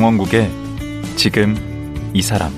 [0.00, 0.50] 강원국의
[1.14, 1.54] 지금
[2.14, 2.50] 이 사람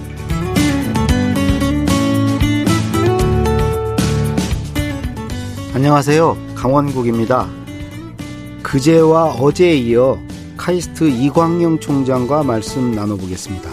[5.75, 6.37] 안녕하세요.
[6.55, 7.51] 강원국입니다.
[8.63, 10.21] 그제와 어제에 이어
[10.57, 13.71] 카이스트 이광영 총장과 말씀 나눠보겠습니다.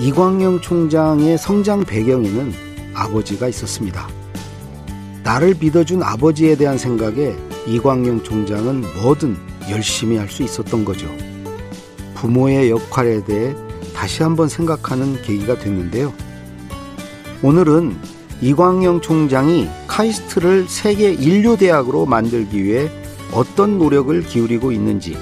[0.00, 2.52] 이광영 총장의 성장 배경에는
[2.92, 4.08] 아버지가 있었습니다.
[5.22, 7.36] 나를 믿어준 아버지에 대한 생각에
[7.68, 9.36] 이광영 총장은 뭐든
[9.70, 11.06] 열심히 할 수 있었던 거죠.
[12.16, 13.54] 부모의 역할에 대해
[13.94, 16.12] 다시 한번 생각하는 계기가 됐는데요.
[17.42, 17.96] 오늘은
[18.40, 22.90] 이광영 총장이 카이스트를 세계 인류대학으로 만들기 위해
[23.32, 25.16] 어떤 노력을 기울이고 있는지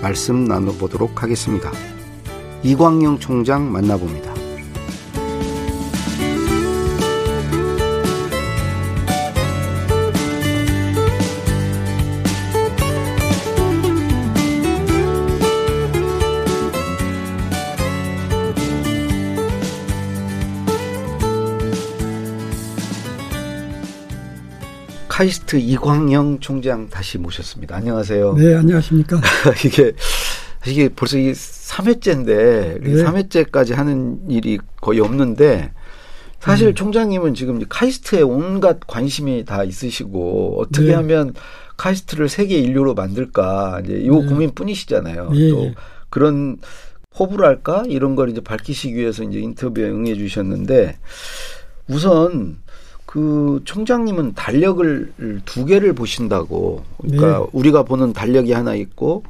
[0.00, 1.70] 말씀 나눠보도록 하겠습니다.
[2.62, 4.27] 이광영 총장 만나봅니다.
[25.18, 27.74] 카이스트 이광영 총장 다시 모셨습니다.
[27.74, 28.34] 안녕하세요.
[28.34, 29.20] 네, 안녕하십니까.
[29.66, 29.92] 이게
[30.64, 33.02] 이게 벌써 이 3회째인데 네.
[33.02, 35.72] 3회째까지 하는 일이 거의 없는데
[36.38, 36.74] 사실 음.
[36.76, 40.94] 총장님은 지금 카이스트에 온갖 관심이 다 있으시고 어떻게 네.
[40.94, 41.34] 하면
[41.76, 44.10] 카이스트를 세계 인류로 만들까 이제 이 네.
[44.10, 45.30] 고민뿐이시잖아요.
[45.32, 45.50] 네.
[45.50, 45.72] 또
[46.10, 46.58] 그런
[47.10, 50.96] 포부랄까 이런 걸 이제 밝히시기 위해서 이제 인터뷰에 응해 주셨는데
[51.88, 52.58] 우선
[53.08, 56.84] 그 총장님은 달력을 두 개를 보신다고.
[56.98, 57.46] 그러니까 네.
[57.54, 59.24] 우리가 보는 달력이 하나 있고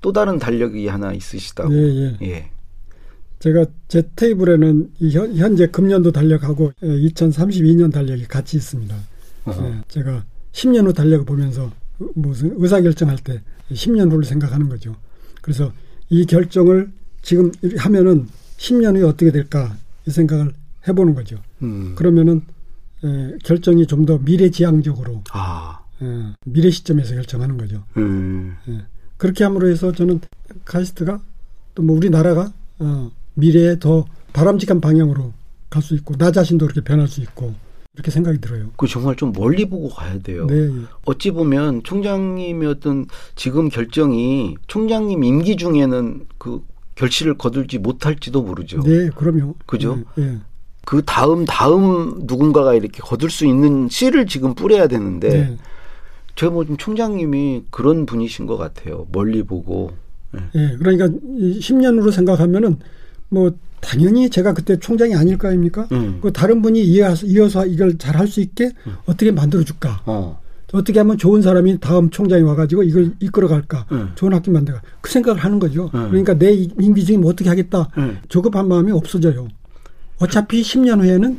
[0.00, 1.74] 또 다른 달력이 하나 있으시다고.
[1.74, 2.16] 예, 예.
[2.22, 2.50] 예.
[3.40, 4.92] 제가 제 테이블에는
[5.34, 8.96] 현 재 금년도 달력하고 2032년 달력이 같이 있습니다.
[9.48, 11.72] 예, 제가 10년 후 달력을 보면서
[12.14, 14.94] 무슨 의사 결정할 때 10년 후를 생각하는 거죠.
[15.42, 15.72] 그래서
[16.10, 18.28] 이 결정을 지금 하면은
[18.58, 20.52] 10년 후에 어떻게 될까 이 생각을
[20.86, 21.38] 해보는 거죠.
[21.62, 21.94] 음.
[21.96, 22.42] 그러면은
[23.04, 25.80] 에, 결정이 좀 더 미래지향적으로 아.
[26.02, 26.04] 에,
[26.44, 27.84] 미래 시점에서 결정하는 거죠.
[27.96, 28.56] 음.
[28.68, 28.80] 에,
[29.16, 30.20] 그렇게 함으로 해서 저는
[30.64, 31.20] 카이스트가
[31.74, 35.32] 또 뭐 우리나라가 어, 미래에 더 바람직한 방향으로
[35.70, 37.54] 갈 수 있고 나 자신도 그렇게 변할 수 있고
[37.94, 38.70] 이렇게 생각이 들어요.
[38.76, 40.46] 그 정말 좀 멀리 보고 가야 돼요.
[40.46, 40.70] 네.
[41.06, 46.62] 어찌 보면 총장님의 어떤 지금 결정이 총장님 임기 중에는 그
[46.94, 48.80] 결실을 거둘지 못할지도 모르죠.
[48.82, 49.54] 네, 그럼요.
[49.66, 49.96] 그죠?
[50.16, 50.38] 네, 네.
[50.86, 55.56] 그 다음 다음 누군가가 이렇게 거둘 수 있는 씨를 지금 뿌려야 되는데 네.
[56.36, 59.04] 제가 뭐좀 총장님이 그런 분이신 것 같아요.
[59.10, 59.90] 멀리 보고.
[60.30, 60.40] 네.
[60.54, 62.76] 네 그러니까 10년으로 생각하면은
[63.30, 65.88] 뭐 당연히 제가 그때 총장이 아닐 거 아닙니까?
[65.90, 66.20] 음.
[66.22, 68.94] 그 다른 분이 이어서, 이어서 이걸 잘 할 수 있게 음.
[69.06, 70.00] 어떻게 만들어 줄까?
[70.06, 70.40] 어.
[70.72, 73.86] 어떻게 하면 좋은 사람이 다음 총장이 와가지고 이걸 이끌어 갈까?
[73.90, 74.12] 음.
[74.14, 74.82] 좋은 학교 만들까?
[75.00, 75.90] 그 생각을 하는 거죠.
[75.94, 76.10] 음.
[76.10, 77.88] 그러니까 내 임기 중에 뭐 어떻게 하겠다.
[77.98, 78.18] 음.
[78.28, 79.48] 조급한 마음이 없어져요.
[80.18, 81.38] 어차피 10년 후에는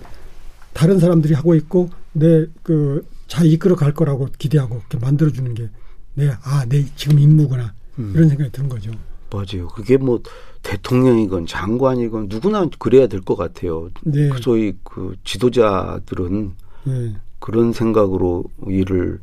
[0.74, 5.70] 다른 사람들이 하고 있고 내그잘 이끌어 갈 거라고 기대하고 이렇게 만들어 주는 게
[6.18, 8.12] 내 아 내 지금 임무구나 음.
[8.16, 8.90] 이런 생각이 드는 거죠.
[9.32, 9.68] 맞아요.
[9.68, 10.20] 그게 뭐
[10.64, 13.90] 대통령이건 장관이건 누구나 그래야 될 것 같아요.
[14.04, 14.28] 네.
[14.30, 16.54] 그 소위 그 지도자들은
[16.86, 17.16] 네.
[17.40, 19.20] 그런 생각으로 일을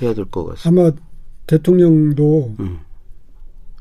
[0.00, 0.82] 해야 될 것 같습니다.
[0.82, 0.92] 아마
[1.48, 2.78] 대통령도 음.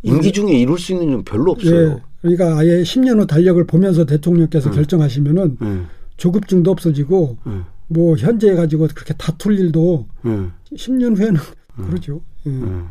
[0.01, 1.89] 임기 중에 이룰 수 있는 건 별로 없어요.
[1.97, 2.01] 네.
[2.21, 4.75] 그러니까 아예 10년 후 달력을 보면서 대통령께서 음.
[4.75, 5.87] 결정하시면은 음.
[6.17, 7.65] 조급증도 없어지고 음.
[7.87, 10.51] 뭐 현재 가지고 그렇게 다툴 일도 음.
[10.75, 11.39] 10년 후에는
[11.77, 12.21] 그러죠.
[12.45, 12.89] 음.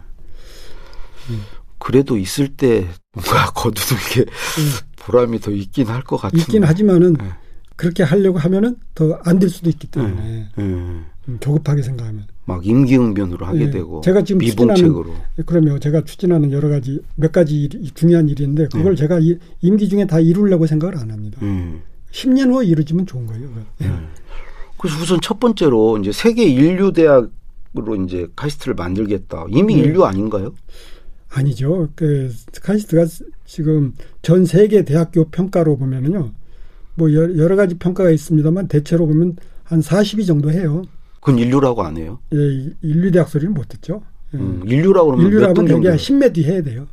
[1.79, 4.25] 그래도 있을 때 뭔가 거두는 게
[4.97, 6.41] 보람이 더 있긴 할 것 같은데.
[6.43, 7.17] 있긴 하지만은
[7.79, 10.49] 그렇게 하려고 하면은 더 안 될 수도 있기 때문에
[11.41, 12.25] 조급하게 생각하면.
[12.45, 13.71] 막 임기응변으로 하게 네.
[13.71, 15.15] 되고 제가 지금 미봉책으로
[15.45, 19.03] 그러면 제가 추진하는 여러 가지 몇 가지 일, 중요한 일인데 그걸 네.
[19.03, 21.39] 제가 이, 임기 중에 다 이루려고 생각을 안 합니다.
[21.43, 21.83] 음.
[22.11, 23.51] 10년 후에 이루어지면 좋은 거예요.
[23.79, 23.91] 네.
[24.79, 29.45] 그래서 우선 첫 번째로 이제 세계 인류 대학으로 이제 카이스트를 만들겠다.
[29.51, 29.83] 이미 네.
[29.83, 30.55] 인류 아닌가요?
[31.29, 31.91] 아니죠.
[31.95, 32.33] 그
[32.63, 33.05] 카이스트가
[33.45, 33.93] 지금
[34.23, 36.33] 전 세계 대학교 평가로 보면은요.
[36.99, 40.83] 뭐 여러 가지 평가가 있습니다만 대체로 보면 한 40위 정도 해요.
[41.21, 42.19] 그건 인류라고 안 해요?
[42.35, 42.39] 예,
[42.83, 44.03] 인류 대학 소리는 못 듣죠.
[44.35, 44.39] 예.
[44.39, 46.87] 음, 인류라고 그러면 인류라면 되게 한 10매 뒤 해야 돼요.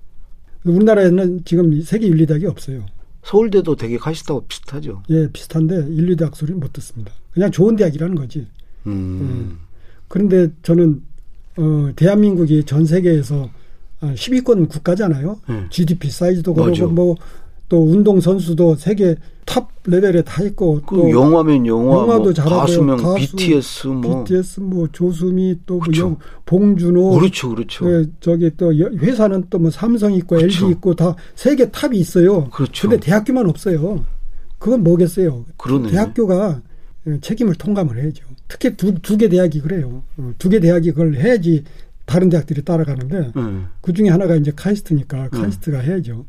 [0.64, 2.86] 우리나라에는 지금 세계 인류 대학이 없어요.
[3.24, 5.02] 서울대도 되게 카이스트하고 비슷하죠.
[5.10, 7.12] 예, 비슷한데 인류 대학 소리는 못 듣습니다.
[7.34, 8.48] 그냥 좋은 대학이라는 거지.
[8.86, 9.58] 음.
[9.58, 9.66] 예.
[10.08, 11.02] 그런데 저는
[11.58, 13.50] 어, 대한민국이 전 세계에서
[14.02, 15.40] 10위권 국가잖아요.
[15.50, 15.68] 음.
[15.72, 17.16] GDP 사이즈도 그렇고 뭐
[17.68, 19.16] 또 운동 선수도 세계
[19.46, 24.24] top level에 다 있고 그 또 영화면 영화, 영화도 뭐 잘하고 가수면 가수, BTS 뭐
[24.24, 26.18] BTS 뭐 조수미 또뭐 그렇죠.
[26.46, 27.86] 봉준호 그렇죠, 그렇죠.
[27.88, 30.66] 네, 저기 또 회사는 또 뭐 삼성 있고 그렇죠.
[30.66, 32.50] LG 있고 다 세계 top이 있어요.
[32.50, 32.90] 그렇죠.
[32.90, 34.04] 근데 대학교만 없어요.
[34.58, 35.46] 그건 뭐겠어요?
[35.58, 35.92] 그러네.
[35.92, 36.62] 대학교가
[37.22, 38.24] 책임을 통감을 해야죠.
[38.48, 40.02] 특히 두 두 개 대학이 그래요.
[40.18, 41.64] 어, 두개 대학이 그걸 해야지
[42.06, 43.68] 다른 대학들이 따라가는데 음.
[43.82, 45.84] 그 중에 하나가 이제 카이스트니까 카이스트가 음.
[45.84, 46.26] 해야죠.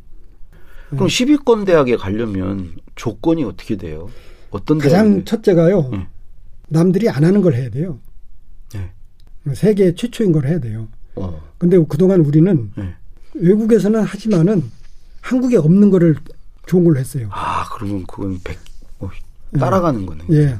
[0.90, 4.08] 그럼 10위권 대학에 가려면 조건이 어떻게 돼요?
[4.50, 5.88] 어떤 가장 첫째가요.
[5.92, 6.06] 네.
[6.68, 7.98] 남들이 안 하는 걸 해야 돼요.
[8.72, 8.90] 네.
[9.54, 10.88] 세계 최초인 걸 해야 돼요.
[11.14, 11.40] 어.
[11.58, 12.94] 근데 그동안 우리는 네.
[13.34, 14.64] 외국에서는 하지만은
[15.20, 16.16] 한국에 없는 거를
[16.66, 17.28] 좋은 걸로 했어요.
[17.32, 18.58] 아, 그러면 그건 백,
[19.00, 19.10] 어,
[19.58, 20.24] 따라가는 거네.
[20.32, 20.58] 예.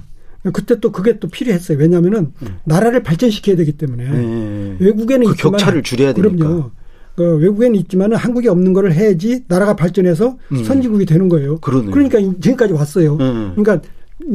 [0.53, 1.79] 그때 또 그게 또 필요했어요.
[1.79, 2.59] 왜냐하면은 음.
[2.65, 4.77] 나라를 발전시켜야 되기 때문에 네.
[4.79, 6.37] 외국에는 그 격차를 줄여야 되니까.
[6.37, 6.71] 그럼요.
[7.17, 10.65] 그 외국에는 있지만은 한국에 없는 거를 해야지 나라가 발전해서 음.
[10.65, 11.59] 선진국이 되는 거예요.
[11.61, 11.91] 그러네.
[11.91, 13.15] 그러니까 지금까지 왔어요.
[13.15, 13.55] 음.
[13.57, 13.81] 그러니까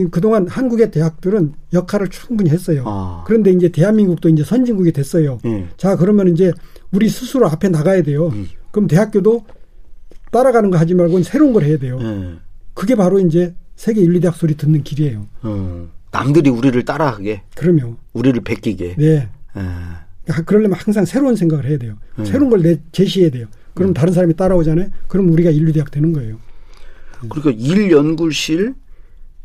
[0.09, 2.83] 그동안 한국의 대학들은 역할을 충분히 했어요.
[2.85, 3.23] 아.
[3.25, 5.39] 그런데 이제 대한민국도 이제 선진국이 됐어요.
[5.45, 5.69] 음.
[5.77, 6.51] 자, 그러면 이제
[6.91, 8.29] 우리 스스로 앞에 나가야 돼요.
[8.29, 8.47] 음.
[8.71, 9.45] 그럼 대학교도
[10.31, 11.97] 따라가는 거 하지 말고 새로운 걸 해야 돼요.
[11.99, 12.39] 음.
[12.73, 15.27] 그게 바로 이제 세계 윤리대학 소리 듣는 길이에요.
[15.45, 15.89] 음.
[16.11, 17.43] 남들이 우리를 따라하게.
[17.55, 17.95] 그럼요.
[18.13, 18.95] 우리를 베끼게.
[18.97, 19.29] 네.
[20.45, 21.97] 그러려면 항상 새로운 생각을 해야 돼요.
[22.19, 22.25] 음.
[22.25, 23.47] 새로운 걸 내, 제시해야 돼요.
[23.73, 23.93] 그럼 음.
[23.93, 24.89] 다른 사람이 따라오잖아요.
[25.07, 26.37] 그럼 우리가 인류대학 되는 거예요.
[27.29, 28.73] 그러니까 일 연구실,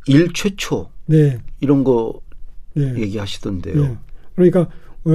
[0.06, 0.90] 일 최초.
[1.06, 1.38] 네.
[1.60, 2.20] 이런 거
[2.74, 2.94] 네.
[2.96, 3.82] 얘기하시던데요.
[3.82, 3.96] 네.
[4.34, 4.68] 그러니까
[5.04, 5.10] 어,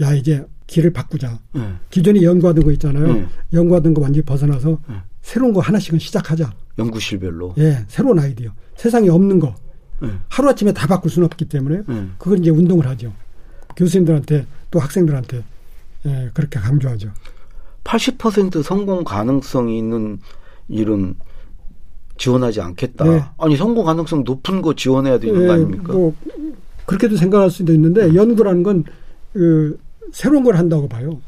[0.00, 1.38] 야 이제 길을 바꾸자.
[1.52, 1.72] 네.
[1.90, 3.12] 기존에 연구하던 거 있잖아요.
[3.12, 3.26] 네.
[3.52, 4.94] 연구하던 거 완전히 벗어나서 네.
[5.22, 6.54] 새로운 거 하나씩은 시작하자.
[6.78, 7.54] 연구실별로.
[7.58, 8.52] 예, 새로운 아이디어.
[8.76, 9.54] 세상에 없는 거.
[10.02, 10.08] 네.
[10.28, 11.82] 하루 아침에 다 바꿀 수는 없기 때문에
[12.18, 13.12] 그걸 이제 운동을 하죠.
[13.76, 15.44] 교수님들한테 또 학생들한테
[16.06, 17.12] 예, 그렇게 강조하죠.
[17.84, 20.18] 80% 성공 가능성이 있는
[20.68, 21.14] 일은
[22.18, 23.04] 지원하지 않겠다.
[23.04, 23.24] 네.
[23.38, 25.92] 아니 성공 가능성 높은 거 지원해야 되는 네, 거 아닙니까?
[25.92, 26.14] 뭐
[26.86, 28.14] 그렇게도 생각할 수도 있는데 네.
[28.16, 28.84] 연구라는 건
[29.32, 29.78] 그,
[30.12, 31.20] 새로운 걸 한다고 봐요.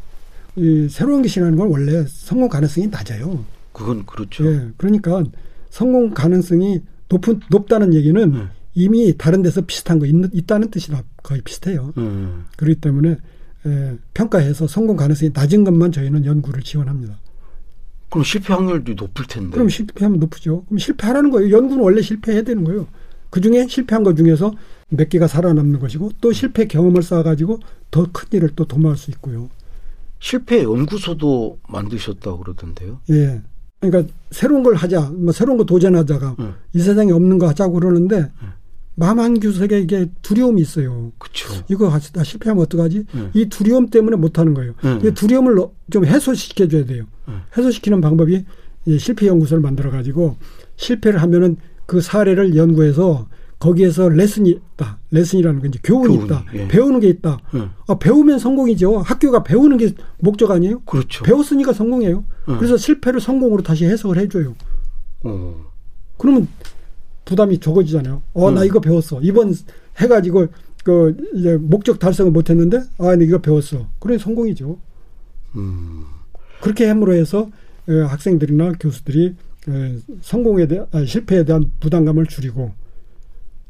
[0.56, 3.44] 이 새로운 게 싫어하는 건 원래 성공 가능성이 낮아요.
[3.72, 4.44] 그건 그렇죠.
[4.44, 5.22] 예, 그러니까
[5.70, 8.40] 성공 가능성이 높은 높다는 얘기는 네.
[8.74, 11.92] 이미 다른 데서 비슷한 거 있, 있다는 뜻이나 거의 비슷해요.
[11.96, 12.46] 음.
[12.56, 13.16] 그렇기 때문에 에,
[14.14, 17.18] 평가해서 성공 가능성이 낮은 것만 저희는 연구를 지원합니다.
[18.10, 19.50] 그럼 실패 확률도 높을 텐데.
[19.50, 20.64] 그럼 실패하면 높죠.
[20.66, 21.56] 그럼 실패하라는 거예요.
[21.56, 22.86] 연구는 원래 실패해야 되는 거예요.
[23.30, 24.52] 그 중에 실패한 것 중에서
[24.88, 27.58] 몇 개가 살아남는 것이고 또 실패 경험을 쌓아가지고
[27.90, 29.48] 더 큰 일을 또 도모할 수 있고요.
[30.20, 33.00] 실패 연구소도 만드셨다고 그러던데요.
[33.10, 33.42] 예.
[33.80, 36.54] 그러니까 새로운 걸 하자, 뭐 새로운 거 도전하자가 응.
[36.72, 38.52] 이 세상에 없는 거 하자고 그러는데 응.
[38.96, 41.12] 마만 교수에게 이게 두려움이 있어요.
[41.18, 41.52] 그쵸.
[41.68, 43.04] 이거 다 실패하면 어떡하지?
[43.12, 43.30] 네.
[43.34, 44.74] 이 두려움 때문에 못 하는 거예요.
[44.82, 45.00] 네.
[45.04, 45.56] 이 두려움을
[45.90, 47.04] 좀 해소시켜 줘야 돼요.
[47.28, 47.34] 네.
[47.56, 48.44] 해소시키는 방법이
[48.98, 50.36] 실패 연구소를 만들어 가지고
[50.76, 53.28] 실패를 하면은 그 사례를 연구해서
[53.58, 54.98] 거기에서 레슨이 있다.
[55.10, 56.44] 레슨이라는 건 이제 교훈이 교훈, 있다.
[56.54, 56.68] 예.
[56.68, 57.38] 배우는 게 있다.
[57.54, 57.68] 예.
[57.86, 58.98] 아, 배우면 성공이죠.
[58.98, 60.80] 학교가 배우는 게 목적 아니에요?
[60.80, 61.24] 그렇죠.
[61.24, 62.24] 배웠으니까 성공이에요.
[62.48, 62.56] 예.
[62.56, 64.54] 그래서 실패를 성공으로 다시 해석을 해줘요.
[65.24, 65.64] 어.
[66.18, 66.48] 그러면
[67.26, 68.22] 부담이 적어지잖아요.
[68.32, 68.54] 어, 음.
[68.54, 69.20] 나 이거 배웠어.
[69.20, 69.52] 이번
[69.98, 70.46] 해가지고
[70.82, 73.86] 그 이제 목적 달성을 못했는데 아, 나 이거 배웠어.
[73.98, 74.78] 그래 성공이죠.
[75.56, 76.04] 음.
[76.62, 77.50] 그렇게 함으로 해서
[77.86, 79.34] 학생들이나 교수들이
[80.22, 82.72] 성공에 대한 아, 실패에 대한 부담감을 줄이고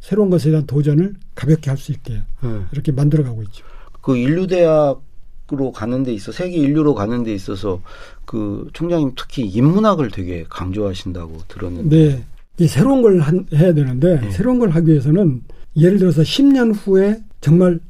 [0.00, 2.68] 새로운 것에 대한 도전을 가볍게 할 수 있게 음.
[2.72, 3.64] 이렇게 만들어가고 있죠.
[4.02, 7.80] 그 인류 대학으로 가는 데 있어 세계 인류로 가는 데 있어서
[8.26, 11.96] 그 총장님 특히 인문학을 되게 강조하신다고 들었는데.
[11.96, 12.25] 네.
[12.58, 14.30] 이 새로운 걸 한, 해야 되는데 네.
[14.30, 15.42] 새로운 걸 하기 위해서는
[15.76, 17.80] 예를 들어서 10년 후에 정말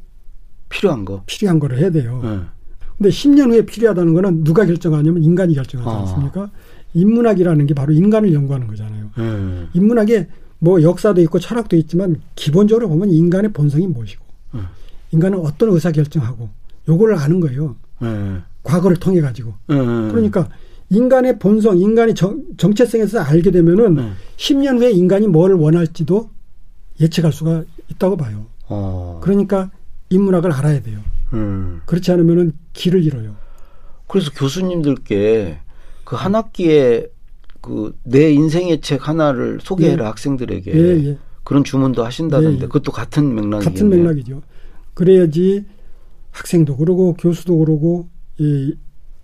[0.69, 2.21] 필요한 거 필요한 거를 해야 돼요.
[2.23, 2.41] 네.
[2.99, 6.01] 근데 10년 후에 필요하다는 거는 누가 결정하냐면 인간이 결정하지 아.
[6.01, 6.51] 않습니까?
[6.95, 9.11] 인문학이라는 게 바로 인간을 연구하는 거잖아요.
[9.17, 9.67] 네.
[9.75, 14.61] 인문학에 뭐 역사도 있고 철학도 있지만 기본적으로 보면 인간의 본성이 무엇이고 네.
[15.13, 16.49] 인간은 어떤 의사 결정하고
[16.89, 17.77] 요거를 아는 거예요.
[18.01, 18.39] 네.
[18.63, 19.55] 과거를 통해 가지고.
[19.69, 19.77] 네.
[19.77, 20.49] 그러니까
[20.91, 24.11] 인간의 본성, 인간의 정, 정체성에서 알게 되면은 네.
[24.37, 26.31] 10년 후에 인간이 뭘 원할지도
[27.01, 28.47] 예측할 수가 있다고 봐요.
[28.69, 29.21] 어.
[29.23, 29.71] 그러니까
[30.11, 31.01] 인문학을 알아야 돼요.
[31.33, 31.81] 음.
[31.87, 33.35] 그렇지 않으면은 길을 잃어요.
[34.07, 35.59] 그래서 교수님들께
[36.05, 37.09] 그 한 학기에
[37.61, 40.09] 그 내 인생의 책 하나를 소개해라 예.
[40.09, 41.19] 학생들에게 예, 예.
[41.43, 42.67] 그런 주문도 하신다는데 예, 예.
[42.67, 43.71] 그것도 같은 맥락이죠.
[43.71, 44.43] 같은 맥락이죠.
[44.95, 45.65] 그래야지
[46.31, 48.75] 학생도 그러고 교수도 그러고 이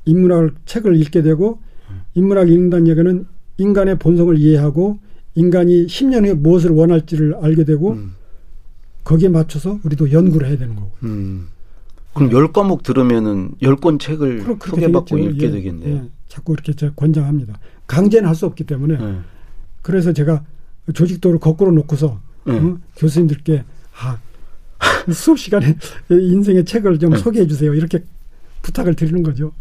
[0.04, 1.60] 인문학 책을 읽게 되고
[2.14, 3.26] 인문학 읽는다는 얘기는
[3.58, 4.98] 인간의 본성을 이해하고
[5.34, 8.14] 인간이 10년 후에 무엇을 원할지를 알게 되고 음.
[9.04, 10.92] 거기에 맞춰서 우리도 연구를 해야 되는 거고.
[11.04, 11.48] 음.
[12.14, 15.94] 그럼 열 과목 들으면은 열권 책을 소개받고 읽게 예, 되겠네요.
[15.94, 16.02] 예.
[16.28, 17.58] 자꾸 이렇게 저 권장합니다.
[17.86, 19.18] 강제는 할 수 없기 때문에 네.
[19.80, 20.44] 그래서 제가
[20.92, 22.58] 조직도를 거꾸로 놓고서 네.
[22.58, 22.78] 어?
[22.96, 23.64] 교수님들께
[23.98, 24.18] 아,
[25.12, 25.76] 수업 시간에
[26.10, 27.18] 인생의 책을 좀 네.
[27.18, 27.72] 소개해 주세요.
[27.74, 28.04] 이렇게
[28.60, 29.52] 부탁을 드리는 거죠.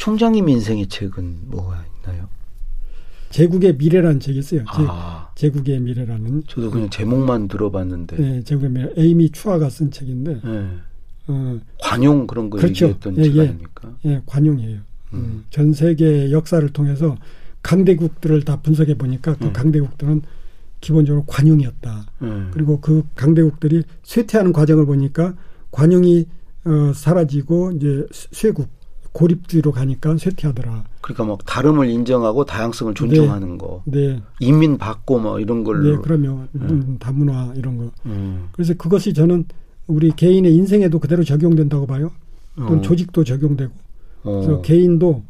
[0.00, 2.26] 총장님 인생의 책은 뭐가 있나요?
[3.28, 4.60] 제국의 미래라는 책이 있어요.
[4.74, 8.16] 제, 아, 제 국의 미래라는 저도 그냥 제목만 들어봤는데.
[8.16, 10.68] 네, 제국의 미래 에이미 추아가 쓴 책인데 네.
[11.28, 12.86] 어, 관용 그런 거 그렇죠.
[12.86, 13.40] 얘기했던 예, 책 예.
[13.42, 13.94] 아닙니까?
[14.06, 14.78] 예, 관용이에요.
[15.12, 15.18] 음.
[15.18, 17.16] 음, 전 세계 역사를 통해서
[17.62, 19.52] 강대국들을 다 분석해 보니까 그 음.
[19.52, 20.22] 강대국들은
[20.80, 22.06] 기본적으로 관용이었다.
[22.20, 22.28] 네.
[22.52, 25.34] 그리고 그 강대국들이 쇠퇴하는 과정을 보니까
[25.70, 26.26] 관용이
[26.64, 28.79] 어, 사라지고 이제 쇠국
[29.12, 30.84] 고립주의로 가니까 쇠퇴하더라.
[31.00, 35.96] 그러니까 막 다름을 인정하고 다양성을 존중하는 거, 네, 인민 받고 뭐 이런 걸로.
[35.96, 37.90] 네, 그러면 음, 다문화 이런 거.
[38.06, 38.48] 음.
[38.52, 39.44] 그래서 그것이 저는
[39.86, 42.12] 우리 개인의 인생에도 그대로 적용된다고 봐요.
[42.56, 42.82] 또는 어.
[42.82, 43.72] 조직도 적용되고.
[44.22, 44.62] 그래서 어.
[44.62, 45.22] 개인도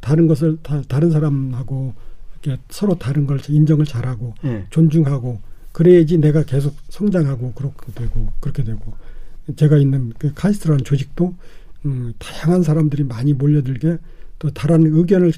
[0.00, 1.94] 다른 것을 다, 다른 사람하고
[2.42, 4.66] 이렇게 서로 다른 걸 인정을 잘하고 예.
[4.70, 5.40] 존중하고
[5.72, 8.92] 그래야지 내가 계속 성장하고 그렇게 되고 그렇게 되고
[9.56, 11.34] 제가 있는 그 카이스트라는 조직도
[11.86, 13.98] 음, 다양한 사람들이 많이 몰려들게
[14.38, 15.32] 또 다른 의견을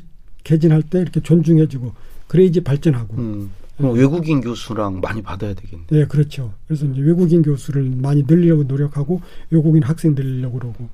[0.44, 1.92] 개진할 때 이렇게 존중해주고
[2.28, 3.50] 그래야지 발전하고 음.
[3.76, 5.84] 그럼 외국인 교수랑 많이 받아야 되겠네.
[5.88, 10.88] 네 그렇죠 그래서 이제 외국인 교수를 많이 늘리려고 노력하고 외국인 학생 늘리려고 그러고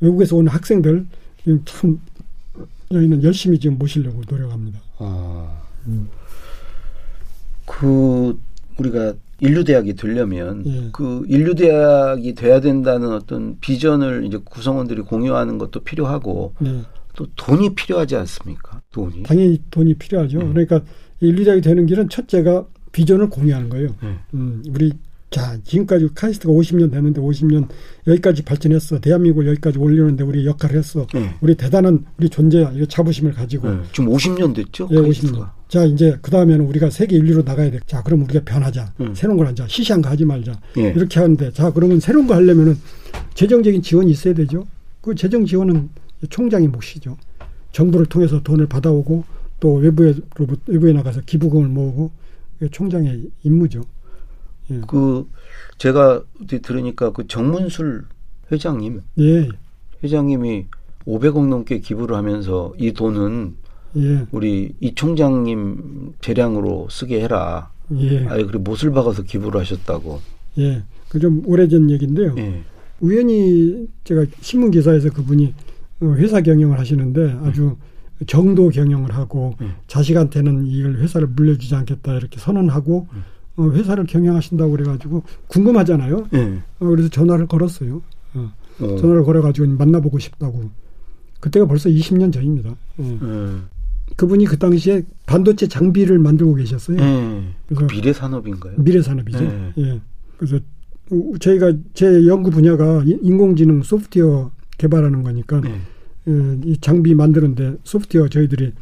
[0.00, 1.06] 외국에서 온 학생들
[1.64, 2.00] 참
[2.90, 4.80] 저희는 열심히 지금 모시려고 노력합니다.
[4.98, 5.62] 어.
[5.86, 6.08] 음.
[7.66, 8.38] 그
[8.78, 10.88] 우리가 인류대학이 되려면 예.
[10.92, 16.82] 그 인류대학이 돼야 된다는 어떤 비전을 이제 구성원들이 공유하는 것도 필요하고 네.
[17.14, 18.80] 또 돈이 필요하지 않습니까?
[18.92, 19.22] 돈이.
[19.22, 20.40] 당연히 돈이 필요하죠.
[20.40, 20.52] 음.
[20.52, 20.82] 그러니까
[21.20, 23.88] 인류작이 되는 길은 첫째가 비전을 공유하는 거예요.
[24.02, 24.16] 네.
[24.34, 24.92] 음, 우리
[25.30, 27.68] 자 지금까지 카이스트가 50년 됐는데 50년
[28.06, 28.98] 여기까지 발전했어.
[28.98, 31.06] 대한민국을 여기까지 올리는데 우리 역할을 했어.
[31.12, 31.34] 네.
[31.40, 32.72] 우리 대단한 우리 존재야.
[32.72, 33.82] 이 자부심을 가지고 네.
[33.92, 34.88] 지금 50년 됐죠?
[34.90, 35.38] 예, 카이스트가.
[35.38, 35.50] 50년.
[35.68, 37.78] 자 이제 그 다음에는 우리가 세계 인류로 나가야 돼.
[37.86, 38.94] 자 그럼 우리가 변하자.
[39.00, 39.14] 음.
[39.14, 39.66] 새로운 걸 하자.
[39.68, 40.58] 시시한 거 하지 말자.
[40.78, 40.92] 예.
[40.96, 42.76] 이렇게 하는데 자 그러면 새로운 거 하려면은
[43.34, 44.66] 재정적인 지원이 있어야 되죠.
[45.02, 45.90] 그 재정 지원은
[46.30, 47.16] 총장이 몫이죠.
[47.72, 49.24] 정부를 통해서 돈을 받아오고
[49.60, 52.10] 또 외부에 로부터 외부에 나가서 기부금을 모으고
[52.70, 53.82] 총장의 임무죠.
[54.70, 54.80] 예.
[54.86, 55.28] 그
[55.78, 56.22] 제가
[56.62, 58.04] 들으니까 그 정문술
[58.52, 59.48] 회장님 예,
[60.02, 60.66] 회장님이
[61.06, 63.56] 500억 넘게 기부를 하면서 이 돈은
[63.96, 67.70] 예, 우리 이 총장님 재량으로 쓰게 해라.
[67.96, 70.20] 예, 아예 그래 못을 박아서 기부를 하셨다고.
[70.58, 70.82] 예.
[71.08, 72.34] 그 좀 오래전 얘기인데요.
[72.36, 72.62] 예.
[73.00, 75.54] 우연히 제가 신문 기사에서 그분이
[76.00, 77.76] 어, 회사 경영을 하시는데 아주
[78.26, 79.72] 정도 경영을 하고 음.
[79.86, 83.22] 자식한테는 이걸 회사를 물려주지 않겠다 이렇게 선언하고 어,
[83.66, 86.28] 회사를 경영하신다고 그래가지고 궁금하잖아요.
[86.34, 86.62] 예.
[86.80, 88.02] 어, 그래서 전화를 걸었어요.
[88.34, 88.96] 어, 어.
[88.96, 90.70] 전화를 걸어가지고 만나보고 싶다고.
[91.40, 92.74] 그때가 벌써 20년 전입니다.
[93.00, 93.04] 예.
[93.22, 93.56] 예.
[94.16, 96.98] 그분이 그 당시에 반도체 장비를 만들고 계셨어요.
[97.00, 97.42] 예.
[97.74, 98.74] 그 비례 산업인가요?
[98.78, 99.40] 미래 산업이죠.
[99.40, 99.72] 네.
[99.78, 100.00] 예.
[100.36, 100.58] 그래서
[101.10, 105.80] 우- 저희가 제 연구 분야가 이- 인공지능 소프트웨어 개발하는 거니까 예.
[106.30, 108.72] 예, 이 장비 만드는데 소프트웨어 저희들이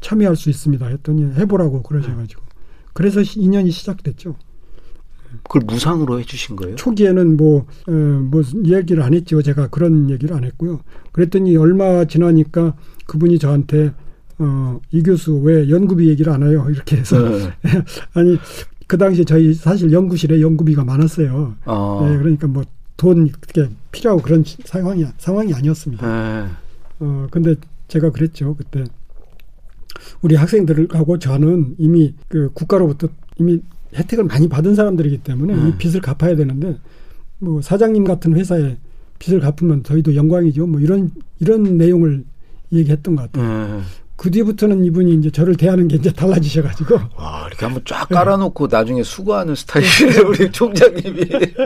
[0.00, 2.42] 참여할 수 있습니다 했더니 해보라고 그러셔가지고
[2.92, 4.36] 그래서 시- 인연이 시작됐죠.
[5.44, 6.76] 그걸 무상으로 해주신 거예요?
[6.76, 9.40] 초기에는 뭐, 어, 뭐, 얘기를 안 했죠.
[9.42, 10.80] 제가 그런 얘기를 안 했고요.
[11.12, 12.74] 그랬더니 얼마 지나니까
[13.06, 13.92] 그분이 저한테,
[14.38, 16.66] 어, 이 교수 왜 연구비 얘기를 안 해요?
[16.70, 17.16] 이렇게 해서.
[17.40, 17.52] 예.
[18.12, 18.38] 아니,
[18.86, 21.54] 그 당시 저희 사실 연구실에 연구비가 많았어요.
[21.64, 21.98] 아.
[22.06, 26.06] 네, 그러니까 뭐돈 그렇게 필요하고 그런 상황이, 상황이 아니었습니다.
[26.06, 26.46] 예.
[27.00, 27.54] 어, 근데
[27.88, 28.54] 제가 그랬죠.
[28.54, 28.84] 그때.
[30.22, 33.08] 우리 학생들하고 저는 이미 그 국가로부터
[33.38, 33.60] 이미
[33.94, 35.68] 혜택을 많이 받은 사람들이기 때문에 음.
[35.68, 36.78] 이 빚을 갚아야 되는데
[37.38, 38.76] 뭐 사장님 같은 회사에
[39.18, 40.66] 빚을 갚으면 저희도 영광이죠.
[40.66, 42.24] 뭐 이런 이런 내용을
[42.72, 43.78] 얘기했던 것 같아요.
[43.78, 43.82] 예.
[44.16, 49.02] 그 뒤부터는 이분이 이제 저를 대하는 게 이제 달라지셔가지고 와, 이렇게 한번 쫙 깔아놓고 나중에
[49.02, 51.22] 수고하는 스타일이에요, 우리 총장님이.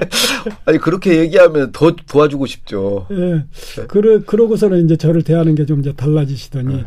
[0.65, 3.07] 아니, 그렇게 얘기하면 더 도와주고 싶죠.
[3.11, 3.45] 예.
[3.89, 6.87] 그러, 그러고서는 이제 저를 대하는 게 좀 이제 달라지시더니 네.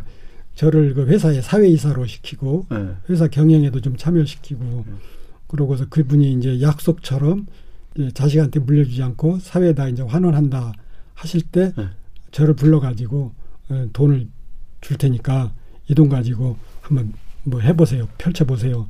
[0.60, 2.90] 저를 그 회사의 사회이사로 시키고 예.
[3.08, 4.84] 회사 경영에도 좀 참여시키고
[5.46, 7.46] 그러고서 그분이 이제 약속처럼
[7.96, 10.74] 이제 자식한테 물려주지 않고 사회에다 이제 환원한다
[11.14, 11.86] 하실 때 네.
[12.30, 13.32] 저를 불러가지고
[13.70, 14.28] 어, 돈을
[14.82, 15.54] 줄 테니까
[15.88, 18.06] 이 돈 가지고 한번 뭐 해보세요.
[18.18, 18.86] 펼쳐보세요.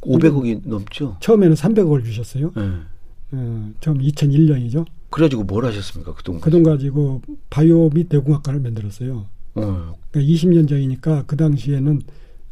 [0.00, 1.18] 500억이 넘죠?
[1.20, 2.50] 처음에는 300억을 주셨어요.
[2.56, 2.60] 예.
[3.32, 4.86] 어, 처음 2001년이죠.
[5.10, 6.40] 그래가지고 뭘 하셨습니까, 그 돈?
[6.40, 9.26] 그돈 가지고 바이오 및 내공학과를 만들었어요.
[9.54, 9.94] 어.
[10.10, 12.00] 그러니까 20년 전이니까 그 당시에는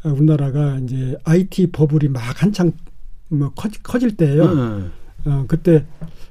[0.05, 2.73] 어, 우리나라가 이제 IT 버블이 막 한창
[3.29, 4.45] 뭐 커지, 커질 때예요.
[4.45, 5.29] 예.
[5.29, 5.85] 어, 그때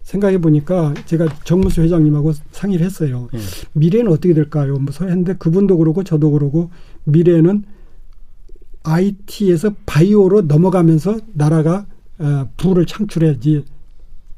[0.03, 3.29] 생각해 보니까 제가 정무수 회장님하고 상의를 했어요.
[3.33, 3.39] 예.
[3.74, 4.77] 미래는 어떻게 될까요?
[4.77, 6.71] 뭐 했는데 그분도 그러고 저도 그러고
[7.03, 7.65] 미래는
[8.83, 11.86] IT에서 바이오로 넘어가면서 나라가
[12.19, 13.65] 어, 부를 창출해야지